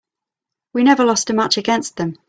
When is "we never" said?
0.73-1.05